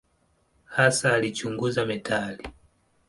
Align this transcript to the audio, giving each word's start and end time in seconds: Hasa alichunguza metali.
Hasa 0.65 1.13
alichunguza 1.13 1.85
metali. 1.85 2.43